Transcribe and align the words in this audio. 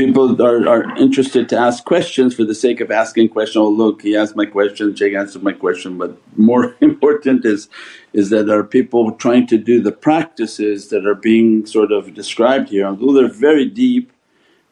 people 0.00 0.40
are, 0.40 0.66
are 0.66 0.96
interested 0.96 1.46
to 1.50 1.58
ask 1.58 1.84
questions 1.84 2.34
for 2.34 2.44
the 2.44 2.54
sake 2.54 2.80
of 2.80 2.90
asking 2.90 3.28
questions, 3.28 3.60
oh 3.60 3.68
look 3.68 4.00
he 4.00 4.16
asked 4.16 4.34
my 4.34 4.46
question, 4.46 4.96
Shaykh 4.96 5.14
answered 5.14 5.42
my 5.42 5.52
question. 5.52 5.98
But 5.98 6.16
more 6.38 6.74
important 6.80 7.44
is, 7.44 7.68
is 8.14 8.30
that 8.30 8.48
are 8.48 8.64
people 8.64 9.12
trying 9.12 9.46
to 9.48 9.58
do 9.58 9.82
the 9.82 9.92
practices 9.92 10.88
that 10.88 11.06
are 11.06 11.14
being 11.14 11.66
sort 11.66 11.92
of 11.92 12.14
described 12.14 12.70
here. 12.70 12.86
Although 12.86 13.12
they're 13.12 13.28
very 13.50 13.66
deep 13.66 14.10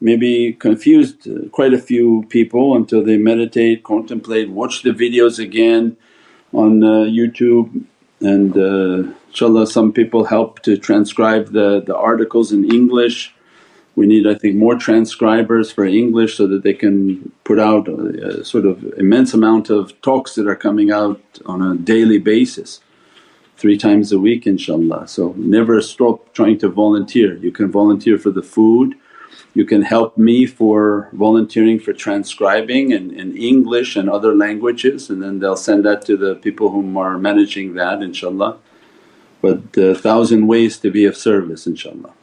maybe 0.01 0.53
confused 0.53 1.27
quite 1.51 1.73
a 1.73 1.77
few 1.77 2.25
people 2.29 2.75
until 2.75 3.03
they 3.03 3.17
meditate, 3.17 3.83
contemplate, 3.83 4.49
watch 4.49 4.81
the 4.81 4.91
videos 4.91 5.39
again 5.39 5.95
on 6.53 6.83
uh, 6.83 7.05
YouTube. 7.19 7.85
And 8.21 8.51
uh, 8.55 9.13
inshaAllah 9.31 9.67
some 9.67 9.91
people 9.93 10.23
help 10.23 10.61
to 10.63 10.77
transcribe 10.77 11.51
the, 11.51 11.81
the 11.85 11.95
articles 11.95 12.51
in 12.51 12.63
English. 12.73 13.33
We 13.99 14.07
need 14.07 14.25
I 14.25 14.33
think 14.33 14.55
more 14.55 14.77
transcribers 14.77 15.73
for 15.73 15.83
English 15.83 16.37
so 16.37 16.47
that 16.47 16.63
they 16.63 16.73
can 16.73 17.33
put 17.43 17.59
out 17.59 17.89
a, 17.89 18.39
a 18.39 18.45
sort 18.45 18.65
of 18.65 18.75
immense 18.97 19.33
amount 19.33 19.69
of 19.69 19.81
talks 20.01 20.35
that 20.35 20.47
are 20.47 20.55
coming 20.55 20.89
out 20.89 21.19
on 21.45 21.61
a 21.61 21.75
daily 21.75 22.17
basis 22.17 22.79
three 23.57 23.77
times 23.77 24.13
a 24.13 24.19
week 24.27 24.45
inshaAllah. 24.45 25.09
So 25.09 25.33
never 25.35 25.81
stop 25.81 26.33
trying 26.33 26.59
to 26.59 26.69
volunteer. 26.69 27.35
You 27.35 27.51
can 27.51 27.69
volunteer 27.69 28.17
for 28.17 28.31
the 28.31 28.41
food, 28.41 28.95
you 29.53 29.65
can 29.65 29.81
help 29.81 30.17
me 30.17 30.45
for 30.45 31.09
volunteering 31.11 31.77
for 31.77 31.91
transcribing 31.91 32.91
in, 32.91 33.11
in 33.21 33.35
English 33.35 33.97
and 33.97 34.09
other 34.09 34.33
languages 34.33 35.09
and 35.09 35.21
then 35.21 35.39
they'll 35.39 35.65
send 35.69 35.83
that 35.83 36.05
to 36.05 36.15
the 36.15 36.35
people 36.35 36.69
whom 36.69 36.95
are 36.95 37.17
managing 37.17 37.73
that 37.73 37.99
inshaAllah. 37.99 38.59
But 39.41 39.75
a 39.75 39.93
thousand 39.93 40.47
ways 40.47 40.77
to 40.83 40.89
be 40.89 41.03
of 41.03 41.17
service 41.17 41.67
inshaAllah. 41.67 42.13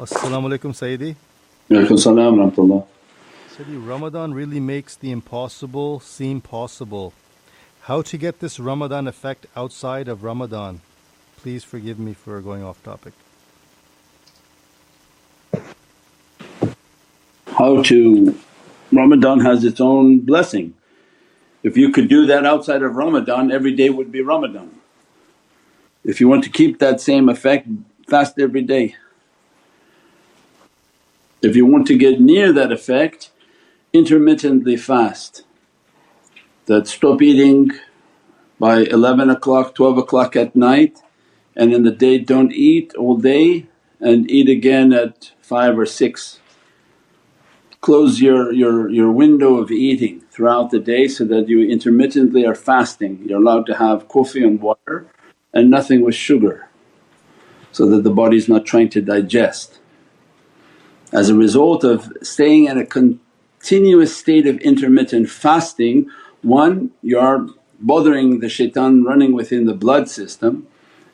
As-salamu 0.00 0.48
alaykum 0.48 0.72
Sayyidi. 0.72 1.14
Walaykum 1.68 1.98
salam 1.98 2.36
rahmatullah. 2.36 2.86
Sayyidi, 3.54 3.86
Ramadan 3.86 4.32
really 4.32 4.58
makes 4.58 4.96
the 4.96 5.10
impossible 5.10 6.00
seem 6.00 6.40
possible. 6.40 7.12
How 7.82 8.00
to 8.00 8.16
get 8.16 8.40
this 8.40 8.58
Ramadan 8.58 9.06
effect 9.06 9.46
outside 9.54 10.08
of 10.08 10.24
Ramadan? 10.24 10.80
Please 11.36 11.64
forgive 11.64 11.98
me 11.98 12.14
for 12.14 12.40
going 12.40 12.64
off 12.64 12.82
topic. 12.82 13.12
How 17.48 17.82
to… 17.82 18.38
Ramadan 18.92 19.40
has 19.40 19.64
its 19.64 19.82
own 19.82 20.20
blessing. 20.20 20.72
If 21.62 21.76
you 21.76 21.92
could 21.92 22.08
do 22.08 22.24
that 22.24 22.46
outside 22.46 22.82
of 22.82 22.96
Ramadan 22.96 23.52
every 23.52 23.76
day 23.76 23.90
would 23.90 24.10
be 24.10 24.22
Ramadan. 24.22 24.80
If 26.04 26.22
you 26.22 26.28
want 26.28 26.42
to 26.44 26.50
keep 26.50 26.78
that 26.78 27.02
same 27.02 27.28
effect 27.28 27.68
fast 28.08 28.38
every 28.38 28.62
day. 28.62 28.96
If 31.42 31.56
you 31.56 31.64
want 31.64 31.86
to 31.86 31.96
get 31.96 32.20
near 32.20 32.52
that 32.52 32.70
effect 32.70 33.30
intermittently 33.94 34.76
fast 34.76 35.44
that 36.66 36.86
stop 36.86 37.22
eating 37.22 37.70
by 38.58 38.80
11 38.84 39.30
o'clock, 39.30 39.74
12 39.74 39.98
o'clock 39.98 40.36
at 40.36 40.54
night 40.54 40.98
and 41.56 41.72
in 41.72 41.82
the 41.82 41.90
day 41.90 42.18
don't 42.18 42.52
eat 42.52 42.94
all 42.94 43.16
day 43.16 43.66
and 44.00 44.30
eat 44.30 44.50
again 44.50 44.92
at 44.92 45.32
5 45.40 45.78
or 45.78 45.86
6. 45.86 46.40
Close 47.80 48.20
your, 48.20 48.52
your, 48.52 48.90
your 48.90 49.10
window 49.10 49.56
of 49.56 49.70
eating 49.70 50.20
throughout 50.30 50.70
the 50.70 50.78
day 50.78 51.08
so 51.08 51.24
that 51.24 51.48
you 51.48 51.62
intermittently 51.62 52.44
are 52.44 52.54
fasting. 52.54 53.24
You're 53.26 53.40
allowed 53.40 53.64
to 53.66 53.76
have 53.76 54.08
coffee 54.08 54.44
and 54.44 54.60
water 54.60 55.06
and 55.54 55.70
nothing 55.70 56.02
with 56.02 56.14
sugar 56.14 56.68
so 57.72 57.86
that 57.86 58.04
the 58.04 58.10
body's 58.10 58.48
not 58.48 58.66
trying 58.66 58.90
to 58.90 59.00
digest. 59.00 59.79
As 61.12 61.28
a 61.28 61.34
result 61.34 61.84
of 61.84 62.12
staying 62.22 62.66
in 62.66 62.78
a 62.78 62.86
continuous 62.86 64.16
state 64.16 64.46
of 64.46 64.58
intermittent 64.58 65.28
fasting, 65.28 66.08
one 66.42 66.90
you 67.02 67.18
are 67.18 67.46
bothering 67.80 68.40
the 68.40 68.48
shaitan 68.48 69.04
running 69.04 69.32
within 69.32 69.66
the 69.66 69.74
blood 69.74 70.08
system 70.08 70.66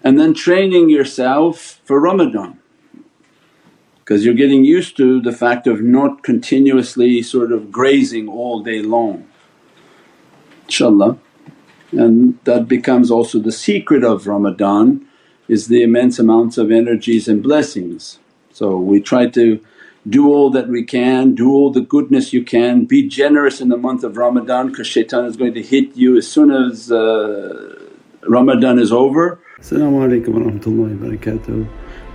and 0.02 0.18
then 0.18 0.34
training 0.34 0.90
yourself 0.90 1.80
for 1.84 2.00
Ramadan 2.00 2.58
because 4.00 4.24
you're 4.24 4.34
getting 4.34 4.64
used 4.64 4.96
to 4.96 5.20
the 5.20 5.32
fact 5.32 5.66
of 5.66 5.80
not 5.80 6.22
continuously 6.22 7.22
sort 7.22 7.50
of 7.50 7.72
grazing 7.72 8.28
all 8.28 8.62
day 8.62 8.80
long 8.82 9.26
inshaAllah. 10.68 11.18
And 11.92 12.38
that 12.44 12.68
becomes 12.68 13.10
also 13.10 13.38
the 13.38 13.52
secret 13.52 14.04
of 14.04 14.26
Ramadan 14.26 15.06
is 15.48 15.68
the 15.68 15.82
immense 15.82 16.18
amounts 16.18 16.58
of 16.58 16.70
energies 16.70 17.28
and 17.28 17.42
blessings. 17.42 18.18
So 18.52 18.76
we 18.76 19.00
try 19.00 19.28
to 19.28 19.60
do 20.08 20.32
all 20.32 20.50
that 20.50 20.68
we 20.68 20.84
can, 20.84 21.34
do 21.34 21.52
all 21.52 21.70
the 21.70 21.80
goodness 21.80 22.32
you 22.32 22.44
can, 22.44 22.84
be 22.84 23.08
generous 23.08 23.60
in 23.60 23.68
the 23.68 23.76
month 23.76 24.04
of 24.04 24.16
Ramadan 24.16 24.68
because 24.68 24.86
shaitan 24.86 25.24
is 25.24 25.36
going 25.36 25.54
to 25.54 25.62
hit 25.62 25.96
you 25.96 26.16
as 26.16 26.28
soon 26.28 26.50
as 26.50 26.92
uh, 26.92 27.78
Ramadan 28.22 28.78
is 28.78 28.92
over. 28.92 29.40
As-salamu 29.58 30.06
alaykum 30.06 30.28
wa 30.28 30.50
rahmatullahi 30.50 31.00
wa 31.00 31.08
barakatuh. 31.08 31.68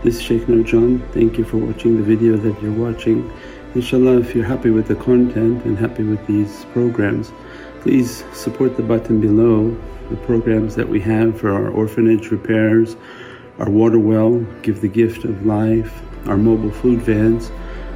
This 0.03 0.15
is 0.17 0.21
Shaykh 0.21 0.43
Nurjan, 0.43 1.01
thank 1.13 1.37
you 1.37 1.43
for 1.43 1.57
watching 1.57 1.97
the 1.97 2.03
video 2.03 2.37
that 2.37 2.61
you're 2.61 2.71
watching. 2.71 3.31
InshaAllah 3.75 4.21
if 4.21 4.35
you're 4.35 4.45
happy 4.45 4.69
with 4.69 4.87
the 4.87 4.95
content 4.95 5.63
and 5.65 5.77
happy 5.77 6.03
with 6.03 6.25
these 6.27 6.65
programs 6.73 7.31
please 7.81 8.23
support 8.33 8.77
the 8.77 8.83
button 8.83 9.19
below 9.19 9.75
the 10.09 10.17
programs 10.17 10.75
that 10.75 10.87
we 10.87 10.99
have 10.99 11.39
for 11.39 11.51
our 11.51 11.69
orphanage 11.69 12.29
repairs, 12.29 12.95
our 13.59 13.69
water 13.69 13.97
well, 13.97 14.39
Give 14.61 14.79
the 14.81 14.87
Gift 14.87 15.23
of 15.23 15.45
Life, 15.45 16.01
our 16.27 16.37
mobile 16.37 16.71
food 16.71 17.01
vans 17.01 17.49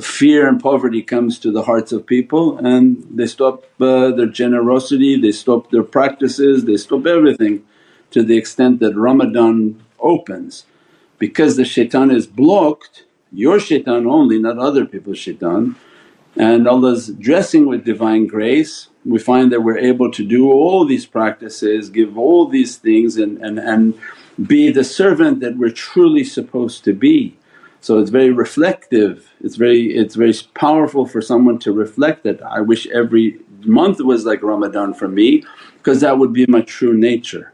Fear 0.00 0.48
and 0.48 0.60
poverty 0.60 1.02
comes 1.02 1.38
to 1.38 1.50
the 1.50 1.62
hearts 1.62 1.92
of 1.92 2.06
people 2.06 2.58
and 2.58 3.06
they 3.10 3.26
stop 3.26 3.64
uh, 3.80 4.10
their 4.10 4.26
generosity, 4.26 5.20
they 5.20 5.32
stop 5.32 5.70
their 5.70 5.82
practices, 5.82 6.64
they 6.64 6.76
stop 6.76 7.06
everything 7.06 7.64
to 8.10 8.22
the 8.22 8.36
extent 8.36 8.80
that 8.80 8.96
Ramadan 8.96 9.82
opens. 9.98 10.66
Because 11.18 11.56
the 11.56 11.64
shaitan 11.64 12.10
is 12.10 12.26
blocked, 12.26 13.04
your 13.32 13.58
shaitan 13.58 14.06
only 14.06 14.38
not 14.38 14.58
other 14.58 14.84
people's 14.84 15.18
shaitan 15.18 15.76
and 16.36 16.68
Allah's 16.68 17.08
dressing 17.08 17.66
with 17.66 17.84
Divine 17.84 18.26
grace 18.26 18.88
we 19.08 19.18
find 19.18 19.50
that 19.52 19.62
we're 19.62 19.78
able 19.78 20.10
to 20.12 20.24
do 20.24 20.50
all 20.52 20.84
these 20.84 21.06
practices, 21.06 21.88
give 21.88 22.18
all 22.18 22.46
these 22.46 22.76
things 22.76 23.16
and, 23.16 23.38
and, 23.38 23.58
and 23.58 23.98
be 24.46 24.70
the 24.70 24.84
servant 24.84 25.40
that 25.40 25.56
we're 25.56 25.70
truly 25.70 26.24
supposed 26.24 26.84
to 26.84 26.92
be. 26.92 27.36
So 27.80 27.98
it's 27.98 28.10
very 28.10 28.30
reflective, 28.30 29.32
it's 29.40 29.56
very 29.56 29.96
it's 29.96 30.16
very 30.16 30.34
powerful 30.54 31.06
for 31.06 31.20
someone 31.20 31.58
to 31.60 31.72
reflect 31.72 32.24
that, 32.24 32.42
I 32.42 32.60
wish 32.60 32.86
every 32.88 33.38
month 33.64 34.00
was 34.00 34.24
like 34.24 34.42
Ramadan 34.42 34.94
for 34.94 35.08
me 35.08 35.44
because 35.76 36.00
that 36.00 36.18
would 36.18 36.32
be 36.32 36.44
my 36.48 36.62
true 36.62 36.94
nature. 36.94 37.52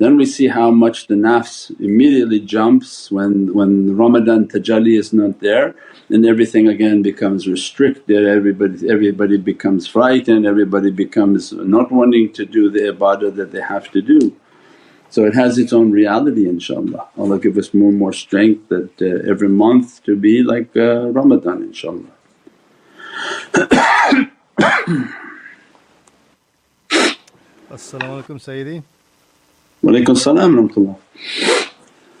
Then 0.00 0.16
we 0.16 0.24
see 0.24 0.48
how 0.48 0.70
much 0.70 1.08
the 1.08 1.14
nafs 1.14 1.78
immediately 1.78 2.40
jumps 2.40 3.10
when, 3.10 3.52
when 3.52 3.96
Ramadan 3.98 4.48
tajalli 4.48 4.98
is 4.98 5.12
not 5.12 5.40
there 5.40 5.74
and 6.08 6.24
everything 6.24 6.68
again 6.68 7.02
becomes 7.02 7.46
restricted, 7.46 8.26
everybody, 8.26 8.88
everybody 8.90 9.36
becomes 9.36 9.86
frightened, 9.86 10.46
everybody 10.46 10.90
becomes 10.90 11.52
not 11.52 11.92
wanting 11.92 12.32
to 12.32 12.46
do 12.46 12.70
the 12.70 12.94
ibadah 12.94 13.36
that 13.36 13.52
they 13.52 13.60
have 13.60 13.90
to 13.92 14.00
do. 14.00 14.34
So 15.10 15.24
it 15.24 15.34
has 15.34 15.58
its 15.58 15.72
own 15.72 15.90
reality 15.90 16.46
inshaAllah. 16.46 17.08
Allah 17.18 17.38
give 17.38 17.58
us 17.58 17.74
more 17.74 17.88
and 17.90 17.98
more 17.98 18.12
strength 18.12 18.68
that 18.68 18.90
uh, 19.02 19.28
every 19.28 19.48
month 19.48 20.04
to 20.04 20.14
be 20.16 20.42
like 20.42 20.76
uh, 20.76 21.10
Ramadan 21.10 21.68
inshaAllah. 21.68 22.10
As-salamu 27.70 28.22
alaykum 28.22 28.38
Sayyidi. 28.38 28.82
Walaykum 29.82 30.16
salam 30.16 30.56
rahmatullah. 30.56 30.96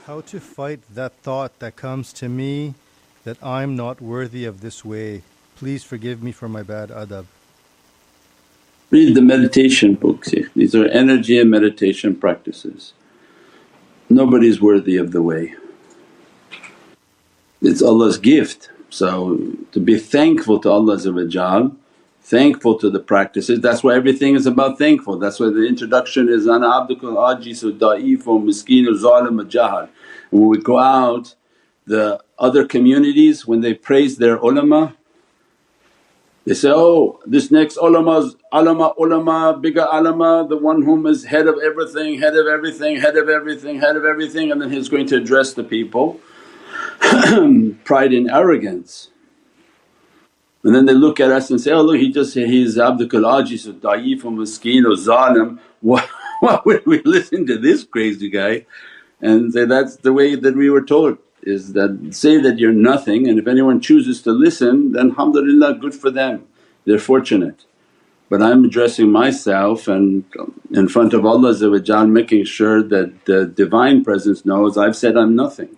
How 0.06 0.20
to 0.22 0.40
fight 0.40 0.80
that 0.94 1.12
thought 1.22 1.58
that 1.60 1.76
comes 1.76 2.12
to 2.14 2.28
me 2.28 2.74
that 3.24 3.36
I'm 3.42 3.76
not 3.76 4.00
worthy 4.00 4.44
of 4.44 4.60
this 4.60 4.84
way. 4.84 5.22
Please 5.56 5.84
forgive 5.84 6.22
me 6.22 6.32
for 6.32 6.48
my 6.48 6.62
bad 6.62 6.88
adab. 6.88 7.26
Read 8.90 9.14
the 9.14 9.22
meditation 9.22 9.94
books, 9.94 10.34
these 10.56 10.74
are 10.74 10.86
energy 10.88 11.38
and 11.38 11.48
meditation 11.48 12.16
practices. 12.16 12.92
Nobody's 14.08 14.60
worthy 14.60 14.96
of 14.96 15.12
the 15.12 15.22
way. 15.22 15.54
It's 17.62 17.82
Allah's 17.82 18.18
gift. 18.18 18.70
So 18.88 19.38
to 19.70 19.78
be 19.78 19.96
thankful 19.98 20.58
to 20.60 20.70
Allah 20.70 20.98
thankful 22.22 22.78
to 22.78 22.90
the 22.90 22.98
practices, 22.98 23.60
that's 23.60 23.84
why 23.84 23.94
everything 23.94 24.34
is 24.34 24.46
about 24.46 24.78
thankful. 24.78 25.18
That's 25.18 25.38
why 25.38 25.50
the 25.50 25.66
introduction 25.66 26.28
is, 26.28 26.48
Ana 26.48 26.66
abdukal 26.66 27.16
ajisu 27.16 27.78
da'ifu 27.78 28.42
miskinu 28.42 29.00
zalim 29.00 29.40
jahar. 29.48 29.88
When 30.30 30.48
we 30.48 30.58
go 30.58 30.78
out 30.78 31.34
the 31.86 32.20
other 32.38 32.64
communities 32.64 33.46
when 33.46 33.60
they 33.60 33.74
praise 33.74 34.16
their 34.18 34.36
ulama 34.36 34.94
they 36.50 36.54
say, 36.54 36.72
oh 36.72 37.20
this 37.26 37.52
next 37.52 37.76
ulama's 37.76 38.34
alama 38.50 38.92
ulama, 38.98 39.56
bigger 39.56 39.86
alama, 39.92 40.44
the 40.48 40.56
one 40.56 40.82
whom 40.82 41.06
is 41.06 41.24
head 41.24 41.46
of 41.46 41.56
everything, 41.64 42.18
head 42.18 42.34
of 42.34 42.48
everything, 42.48 42.96
head 43.00 43.16
of 43.16 43.28
everything, 43.28 43.78
head 43.78 43.94
of 43.94 44.04
everything 44.04 44.50
and 44.50 44.60
then 44.60 44.68
he's 44.68 44.88
going 44.88 45.06
to 45.06 45.14
address 45.14 45.52
the 45.54 45.62
people 45.62 46.18
pride 47.84 48.12
and 48.12 48.28
arrogance. 48.28 49.10
And 50.64 50.74
then 50.74 50.86
they 50.86 50.92
look 50.92 51.20
at 51.20 51.30
us 51.30 51.52
and 51.52 51.60
say, 51.60 51.70
oh 51.70 51.82
look 51.82 51.98
he 51.98 52.10
just 52.10 52.34
he's 52.34 52.76
abdukal 52.76 53.22
ajis 53.36 53.68
or 53.68 53.74
da'if 53.74 54.24
or 54.24 54.32
miskeen 54.32 54.84
or 54.86 54.96
zalim. 54.96 55.60
Why, 55.80 56.04
why 56.40 56.58
would 56.64 56.84
we 56.84 57.00
listen 57.04 57.46
to 57.46 57.58
this 57.58 57.84
crazy 57.84 58.28
guy 58.28 58.66
and 59.20 59.52
say 59.52 59.66
that's 59.66 59.98
the 59.98 60.12
way 60.12 60.34
that 60.34 60.56
we 60.56 60.68
were 60.68 60.82
taught 60.82 61.24
is 61.42 61.72
that 61.72 62.08
say 62.10 62.40
that 62.40 62.58
you're 62.58 62.72
nothing 62.72 63.28
and 63.28 63.38
if 63.38 63.46
anyone 63.46 63.80
chooses 63.80 64.20
to 64.22 64.30
listen 64.30 64.92
then 64.92 65.10
alhamdulillah 65.10 65.74
good 65.74 65.94
for 65.94 66.10
them, 66.10 66.46
they're 66.84 66.98
fortunate. 66.98 67.64
But 68.28 68.42
I'm 68.42 68.64
addressing 68.64 69.10
myself 69.10 69.88
and 69.88 70.24
in 70.70 70.86
front 70.88 71.14
of 71.14 71.26
Allah 71.26 72.06
making 72.06 72.44
sure 72.44 72.80
that 72.82 73.24
the 73.24 73.44
Divine 73.44 74.04
Presence 74.04 74.44
knows 74.44 74.78
I've 74.78 74.96
said 74.96 75.16
I'm 75.16 75.34
nothing. 75.34 75.76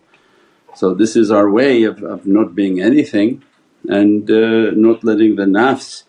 So 0.75 0.95
this 0.95 1.17
is 1.17 1.31
our 1.31 1.51
way 1.51 1.85
of, 1.85 2.03
of 2.03 2.27
not 2.27 2.55
being 2.55 2.81
anything 2.81 3.43
and 3.89 4.31
uh, 4.31 4.71
not 4.73 5.03
letting 5.03 5.37
the 5.37 5.45
nafs 5.45 6.05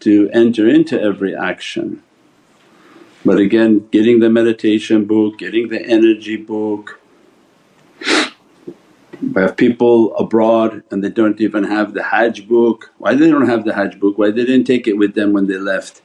to 0.00 0.28
enter 0.32 0.68
into 0.68 1.00
every 1.00 1.34
action. 1.34 2.02
But 3.24 3.38
again 3.38 3.88
getting 3.90 4.20
the 4.20 4.30
meditation 4.30 5.06
book, 5.06 5.38
getting 5.38 5.68
the 5.68 5.80
energy 5.80 6.36
book, 6.36 7.00
we 9.20 9.40
have 9.40 9.56
people 9.56 10.14
abroad 10.16 10.82
and 10.90 11.02
they 11.02 11.10
don't 11.10 11.40
even 11.40 11.64
have 11.64 11.94
the 11.94 12.02
hajj 12.02 12.48
book. 12.48 12.92
Why 12.98 13.14
they 13.14 13.30
don't 13.30 13.48
have 13.48 13.64
the 13.64 13.74
hajj 13.74 13.98
book? 13.98 14.18
Why 14.18 14.30
they 14.30 14.44
didn't 14.44 14.64
take 14.64 14.86
it 14.86 14.96
with 14.96 15.14
them 15.14 15.32
when 15.32 15.46
they 15.46 15.56
left? 15.56 16.02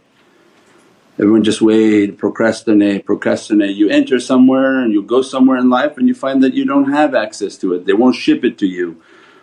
Everyone 1.19 1.43
just 1.43 1.61
wait, 1.61 2.17
procrastinate, 2.17 3.05
procrastinate. 3.05 3.75
You 3.75 3.89
enter 3.89 4.19
somewhere 4.19 4.79
and 4.79 4.93
you 4.93 5.03
go 5.03 5.21
somewhere 5.21 5.57
in 5.57 5.69
life 5.69 5.97
and 5.97 6.07
you 6.07 6.15
find 6.15 6.41
that 6.41 6.53
you 6.53 6.65
don't 6.65 6.91
have 6.91 7.13
access 7.13 7.57
to 7.57 7.73
it, 7.73 7.85
they 7.85 7.93
won't 7.93 8.15
ship 8.15 8.43
it 8.43 8.57
to 8.59 8.65
you. 8.65 9.01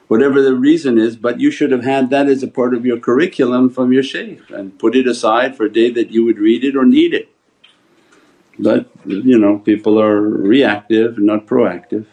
Whatever 0.09 0.41
the 0.41 0.55
reason 0.55 0.97
is 0.97 1.17
but 1.17 1.39
you 1.39 1.51
should 1.51 1.71
have 1.71 1.85
had 1.85 2.11
that 2.11 2.29
as 2.29 2.43
a 2.43 2.49
part 2.49 2.75
of 2.75 2.87
your 2.87 2.99
curriculum 2.99 3.69
from 3.69 3.93
your 3.93 4.03
shaykh 4.03 4.41
and 4.51 4.79
put 4.79 4.97
it 4.97 5.07
aside 5.07 5.57
for 5.57 5.67
a 5.67 5.73
day 5.73 5.91
that 5.91 6.11
you 6.11 6.25
would 6.25 6.39
read 6.39 6.65
it 6.65 6.75
or 6.75 6.87
need 6.87 7.13
it. 7.13 7.29
But 8.59 8.89
you 9.05 9.39
know 9.39 9.59
people 9.59 10.01
are 10.01 10.21
reactive 10.21 11.19
not 11.19 11.47
proactive. 11.47 12.07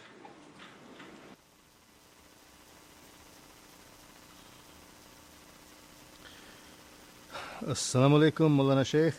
As-salamu 7.67 8.19
alaykum 8.19 8.55
Mawlana 8.55 8.85
Shaykh. 8.85 9.15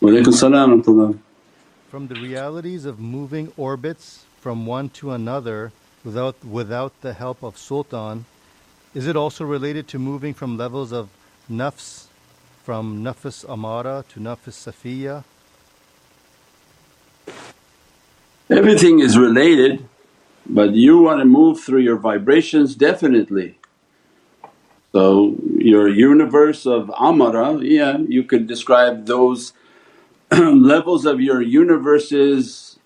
Wa 0.00 0.22
salam 0.30 1.20
From 1.90 2.06
the 2.06 2.14
realities 2.14 2.84
of 2.84 3.00
moving 3.00 3.52
orbits 3.56 4.26
from 4.40 4.64
one 4.64 4.90
to 4.90 5.10
another 5.10 5.72
without, 6.04 6.44
without 6.44 6.92
the 7.00 7.14
help 7.14 7.42
of 7.42 7.58
sultan, 7.58 8.26
is 8.94 9.08
it 9.08 9.16
also 9.16 9.44
related 9.44 9.88
to 9.88 9.98
moving 9.98 10.34
from 10.34 10.56
levels 10.56 10.92
of 10.92 11.08
nafs, 11.50 12.06
from 12.62 13.02
nafs 13.02 13.44
amara 13.48 14.04
to 14.10 14.20
nafs 14.20 14.54
safiya? 14.54 15.24
Everything 18.48 19.00
is 19.00 19.18
related 19.18 19.84
but 20.46 20.74
you 20.74 20.98
want 20.98 21.20
to 21.20 21.24
move 21.24 21.60
through 21.60 21.80
your 21.80 21.96
vibrations 21.96 22.74
definitely. 22.74 23.56
So 24.92 25.36
your 25.56 25.88
universe 25.88 26.66
of 26.66 26.90
amara, 26.90 27.58
yeah 27.62 27.98
you 27.98 28.24
could 28.24 28.46
describe 28.46 29.06
those 29.06 29.52
levels 30.32 31.06
of 31.06 31.20
your 31.20 31.42
universes 31.42 32.78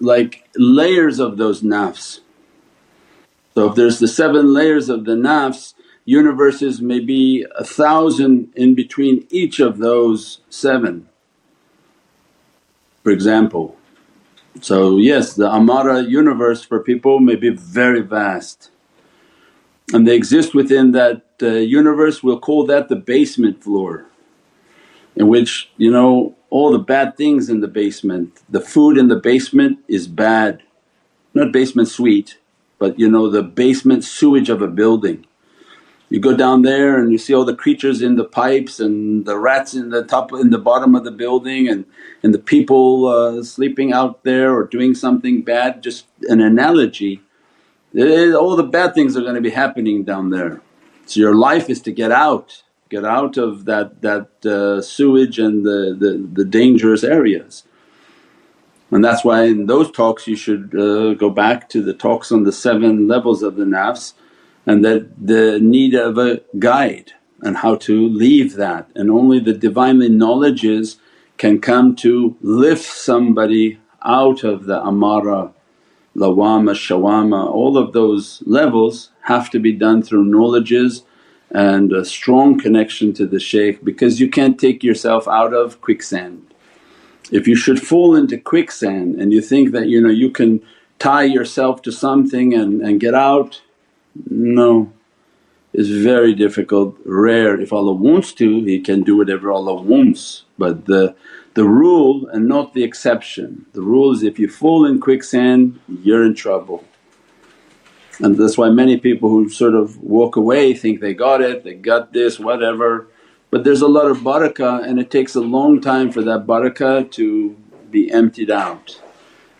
like 0.00 0.48
layers 0.56 1.18
of 1.18 1.36
those 1.36 1.62
nafs. 1.62 2.20
So 3.54 3.70
if 3.70 3.76
there's 3.76 3.98
the 3.98 4.08
seven 4.08 4.52
layers 4.52 4.88
of 4.88 5.04
the 5.04 5.14
nafs, 5.14 5.74
universes 6.04 6.80
may 6.82 7.00
be 7.00 7.46
a 7.56 7.64
thousand 7.64 8.52
in 8.56 8.74
between 8.74 9.26
each 9.30 9.60
of 9.60 9.78
those 9.78 10.40
seven 10.50 11.08
for 13.02 13.10
example. 13.12 13.76
So 14.60 14.98
yes 14.98 15.34
the 15.34 15.48
amara 15.48 16.02
universe 16.02 16.64
for 16.64 16.80
people 16.80 17.20
may 17.20 17.36
be 17.36 17.50
very 17.50 18.02
vast 18.02 18.70
and 19.92 20.06
they 20.06 20.16
exist 20.16 20.54
within 20.54 20.92
that 20.92 21.22
uh, 21.42 21.46
universe 21.46 22.22
we'll 22.22 22.40
call 22.40 22.64
that 22.66 22.88
the 22.88 22.96
basement 22.96 23.62
floor 23.62 24.06
in 25.16 25.28
which 25.28 25.70
you 25.76 25.90
know 25.90 26.34
all 26.50 26.70
the 26.70 26.78
bad 26.78 27.16
things 27.16 27.48
in 27.48 27.60
the 27.60 27.68
basement. 27.68 28.40
The 28.48 28.60
food 28.60 28.96
in 28.96 29.08
the 29.08 29.16
basement 29.16 29.80
is 29.88 30.06
bad, 30.06 30.62
not 31.34 31.52
basement 31.52 31.88
sweet 31.88 32.38
but 32.78 32.98
you 32.98 33.10
know 33.10 33.30
the 33.30 33.42
basement 33.42 34.04
sewage 34.04 34.50
of 34.50 34.62
a 34.62 34.68
building. 34.68 35.26
You 36.10 36.20
go 36.20 36.36
down 36.36 36.62
there 36.62 37.00
and 37.00 37.10
you 37.10 37.18
see 37.18 37.34
all 37.34 37.44
the 37.44 37.56
creatures 37.56 38.02
in 38.02 38.16
the 38.16 38.24
pipes 38.24 38.78
and 38.78 39.24
the 39.24 39.38
rats 39.38 39.74
in 39.74 39.88
the 39.88 40.04
top 40.04 40.32
in 40.32 40.50
the 40.50 40.58
bottom 40.58 40.94
of 40.94 41.04
the 41.04 41.10
building 41.10 41.66
and, 41.66 41.86
and 42.22 42.34
the 42.34 42.38
people 42.38 43.06
uh, 43.06 43.42
sleeping 43.42 43.92
out 43.92 44.22
there 44.22 44.54
or 44.54 44.64
doing 44.64 44.94
something 44.94 45.42
bad, 45.42 45.82
just 45.82 46.04
an 46.28 46.40
analogy 46.40 47.22
all 47.96 48.56
the 48.56 48.64
bad 48.64 48.94
things 48.94 49.16
are 49.16 49.22
going 49.22 49.36
to 49.36 49.40
be 49.40 49.50
happening 49.50 50.04
down 50.04 50.30
there. 50.30 50.60
So 51.06 51.20
your 51.20 51.34
life 51.34 51.70
is 51.70 51.80
to 51.82 51.92
get 51.92 52.10
out, 52.10 52.62
get 52.88 53.04
out 53.04 53.36
of 53.36 53.66
that, 53.66 54.02
that 54.02 54.44
uh, 54.44 54.82
sewage 54.82 55.38
and 55.38 55.64
the, 55.64 55.96
the, 55.98 56.28
the, 56.32 56.44
dangerous 56.44 57.04
areas. 57.04 57.64
And 58.90 59.04
that's 59.04 59.24
why 59.24 59.44
in 59.44 59.66
those 59.66 59.90
talks 59.90 60.26
you 60.26 60.36
should 60.36 60.74
uh, 60.74 61.14
go 61.14 61.30
back 61.30 61.68
to 61.70 61.82
the 61.82 61.94
talks 61.94 62.32
on 62.32 62.44
the 62.44 62.52
seven 62.52 63.06
levels 63.06 63.42
of 63.42 63.56
the 63.56 63.64
nafs 63.64 64.14
and 64.66 64.84
that 64.84 65.10
the 65.26 65.58
need 65.60 65.94
of 65.94 66.18
a 66.18 66.40
guide 66.58 67.12
and 67.42 67.58
how 67.58 67.76
to 67.76 68.08
leave 68.08 68.54
that 68.54 68.88
and 68.94 69.10
only 69.10 69.38
the 69.38 69.52
Divinely 69.52 70.08
knowledges 70.08 70.96
can 71.36 71.60
come 71.60 71.94
to 71.96 72.36
lift 72.40 72.84
somebody 72.84 73.78
out 74.04 74.44
of 74.44 74.64
the 74.64 74.80
amara 74.80 75.53
lawama, 76.16 76.72
shawama, 76.72 77.50
all 77.50 77.76
of 77.76 77.92
those 77.92 78.42
levels 78.46 79.10
have 79.22 79.50
to 79.50 79.58
be 79.58 79.72
done 79.72 80.02
through 80.02 80.24
knowledges 80.24 81.02
and 81.50 81.92
a 81.92 82.04
strong 82.04 82.58
connection 82.58 83.12
to 83.14 83.26
the 83.26 83.40
shaykh 83.40 83.84
because 83.84 84.20
you 84.20 84.28
can't 84.28 84.58
take 84.58 84.82
yourself 84.82 85.28
out 85.28 85.54
of 85.54 85.80
quicksand. 85.80 86.42
If 87.30 87.48
you 87.48 87.56
should 87.56 87.80
fall 87.80 88.14
into 88.14 88.38
quicksand 88.38 89.16
and 89.16 89.32
you 89.32 89.40
think 89.40 89.72
that 89.72 89.88
you 89.88 90.00
know 90.00 90.10
you 90.10 90.30
can 90.30 90.62
tie 90.98 91.24
yourself 91.24 91.82
to 91.82 91.92
something 91.92 92.54
and, 92.54 92.82
and 92.82 93.00
get 93.00 93.14
out, 93.14 93.62
no. 94.28 94.92
It's 95.72 95.88
very 95.88 96.34
difficult, 96.34 96.96
rare. 97.04 97.60
If 97.60 97.72
Allah 97.72 97.94
wants 97.94 98.32
to 98.34 98.62
He 98.62 98.78
can 98.80 99.02
do 99.02 99.16
whatever 99.16 99.50
Allah 99.50 99.80
wants 99.82 100.44
but 100.58 100.86
the 100.86 101.14
the 101.54 101.64
rule 101.64 102.26
and 102.28 102.48
not 102.48 102.74
the 102.74 102.82
exception. 102.82 103.66
The 103.72 103.82
rule 103.82 104.12
is 104.12 104.22
if 104.22 104.38
you 104.38 104.48
fall 104.48 104.84
in 104.84 105.00
quicksand 105.00 105.80
you're 105.88 106.24
in 106.24 106.34
trouble. 106.34 106.84
And 108.20 108.36
that's 108.36 108.58
why 108.58 108.70
many 108.70 108.96
people 108.96 109.28
who 109.28 109.48
sort 109.48 109.74
of 109.74 110.00
walk 110.02 110.36
away 110.36 110.74
think 110.74 111.00
they 111.00 111.14
got 111.14 111.40
it, 111.40 111.64
they 111.64 111.74
got 111.74 112.12
this, 112.12 112.38
whatever. 112.38 113.08
But 113.50 113.64
there's 113.64 113.82
a 113.82 113.88
lot 113.88 114.06
of 114.06 114.18
barakah 114.18 114.84
and 114.84 114.98
it 114.98 115.10
takes 115.10 115.34
a 115.34 115.40
long 115.40 115.80
time 115.80 116.10
for 116.10 116.22
that 116.22 116.46
barakah 116.46 117.10
to 117.12 117.56
be 117.90 118.10
emptied 118.10 118.50
out. 118.50 119.00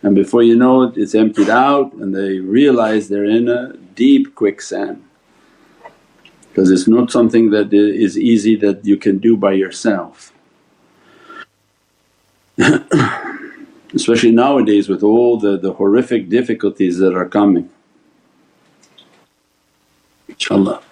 And 0.03 0.15
before 0.15 0.43
you 0.43 0.57
know 0.57 0.83
it, 0.83 0.97
it's 0.97 1.15
emptied 1.15 1.49
out 1.49 1.93
and 1.95 2.15
they 2.15 2.39
realize 2.39 3.09
they're 3.09 3.25
in 3.25 3.49
a 3.49 3.77
deep 3.95 4.35
quicksand 4.35 5.03
because 6.49 6.71
it's 6.71 6.87
not 6.87 7.11
something 7.11 7.51
that 7.51 7.73
is 7.73 8.19
easy 8.19 8.55
that 8.57 8.85
you 8.85 8.97
can 8.97 9.19
do 9.19 9.37
by 9.37 9.53
yourself. 9.53 10.34
especially 13.95 14.31
nowadays 14.31 14.89
with 14.89 15.03
all 15.03 15.39
the, 15.39 15.57
the 15.59 15.73
horrific 15.73 16.29
difficulties 16.29 16.99
that 16.99 17.15
are 17.15 17.29
coming. 17.29 17.71
InshaAllah. 20.31 20.83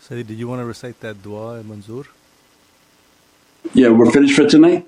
Sayyid, 0.00 0.26
did 0.26 0.38
you 0.38 0.48
want 0.48 0.60
to 0.60 0.66
recite 0.66 1.00
that 1.00 1.22
dua, 1.22 1.62
Manzoor? 1.62 2.06
Yeah, 3.72 3.88
we're 3.88 4.10
finished 4.10 4.34
for 4.34 4.46
tonight? 4.46 4.86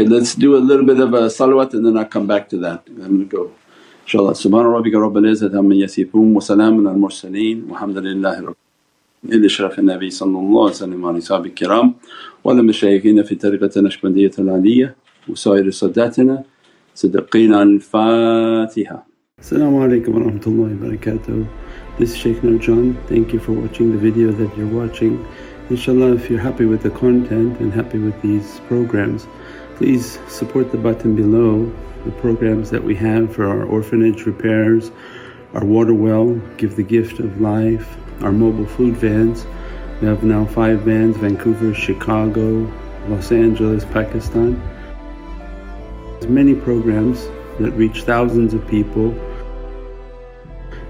Okay, 0.00 0.04
let's 0.04 0.34
do 0.34 0.56
a 0.56 0.62
little 0.68 0.86
bit 0.86 0.98
of 1.00 1.12
a 1.12 1.28
salawat 1.28 1.74
and 1.74 1.84
then 1.84 1.98
I'll 1.98 2.06
come 2.06 2.26
back 2.26 2.48
to 2.48 2.56
that. 2.60 2.84
I'm 2.88 2.96
going 2.96 3.18
to 3.18 3.24
go 3.26 3.52
inshaAllah. 4.06 4.32
Subhana 4.32 4.72
rabbika 4.72 4.96
rabbil 4.96 5.28
izzati 5.28 5.54
amma 5.58 5.74
yasifoon 5.74 6.32
wa 6.32 6.40
salaamun 6.40 6.88
al 6.88 6.96
mursaleen 6.96 7.66
walhamdulillahi 7.68 8.40
rabbil 8.40 8.56
إلى 9.24 9.48
شرف 9.48 9.78
النبي 9.78 10.10
صلى 10.10 10.38
الله 10.38 10.62
عليه 10.62 10.70
وسلم 10.70 11.04
وعلى 11.04 11.18
أصحابه 11.18 11.44
الكرام 11.44 11.94
وعلى 12.44 12.62
مشايخنا 12.62 13.22
في 13.22 13.34
طريقة 13.34 13.70
النشبندية 13.76 14.30
العالية 14.38 14.96
وسائر 15.28 15.70
ساداتنا 15.70 16.42
صدقين 16.94 17.54
الفاتحة 17.54 19.06
Assalamu 19.40 19.82
alaikum 19.82 20.14
wa 20.14 20.20
rahmatullahi 20.20 20.80
wa 20.80 20.86
barakatuh. 20.88 21.46
This 21.98 22.12
is 22.12 22.16
Shaykh 22.16 22.36
Nurjan. 22.36 22.96
Thank 23.08 23.32
you 23.32 23.38
for 23.40 23.52
watching 23.52 23.92
the 23.92 23.98
video 23.98 24.30
that 24.32 24.56
you're 24.56 24.68
watching. 24.68 25.26
Inshallah 25.68 26.14
if 26.14 26.30
you're 26.30 26.40
happy 26.40 26.64
with 26.64 26.82
the 26.82 26.90
content 26.90 27.58
and 27.58 27.72
happy 27.72 27.98
with 27.98 28.20
these 28.22 28.60
programs 28.68 29.26
please 29.81 30.19
support 30.27 30.71
the 30.71 30.77
button 30.77 31.15
below 31.15 31.65
the 32.05 32.11
programs 32.21 32.69
that 32.69 32.83
we 32.83 32.93
have 32.93 33.33
for 33.33 33.47
our 33.47 33.63
orphanage 33.63 34.27
repairs, 34.27 34.91
our 35.55 35.65
water 35.65 35.91
well, 35.91 36.35
give 36.57 36.75
the 36.75 36.83
gift 36.83 37.19
of 37.19 37.41
life, 37.41 37.97
our 38.21 38.31
mobile 38.31 38.67
food 38.67 38.95
vans. 38.95 39.47
We 39.99 40.07
have 40.07 40.23
now 40.23 40.45
five 40.45 40.81
vans 40.81 41.17
Vancouver, 41.17 41.73
Chicago, 41.73 42.71
Los 43.07 43.31
Angeles, 43.31 43.83
Pakistan. 43.85 44.61
There's 46.19 46.27
many 46.27 46.53
programs 46.53 47.25
that 47.59 47.71
reach 47.71 48.03
thousands 48.03 48.53
of 48.53 48.67
people 48.67 49.09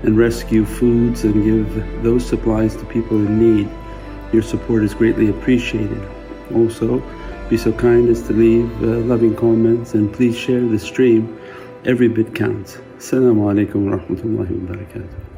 and 0.04 0.18
rescue 0.18 0.66
foods 0.66 1.24
and 1.24 1.46
give 1.46 2.04
those 2.04 2.26
supplies 2.26 2.76
to 2.76 2.84
people 2.88 3.16
in 3.26 3.40
need. 3.40 3.70
Your 4.34 4.44
support 4.44 4.84
is 4.84 4.94
greatly 4.94 5.30
appreciated. 5.30 6.06
Also, 6.54 7.02
be 7.52 7.58
so 7.58 7.74
kind 7.74 8.08
as 8.08 8.22
to 8.22 8.32
leave 8.32 8.72
uh, 8.82 9.04
loving 9.12 9.36
comments 9.36 9.94
and 9.94 10.14
please 10.14 10.38
share 10.38 10.62
the 10.62 10.80
stream. 10.80 11.38
Every 11.84 12.08
bit 12.08 12.34
counts. 12.34 12.78
Assalamu 12.98 13.44
alaikum 13.52 13.92
wa 13.92 14.46
barakatuh. 14.46 15.31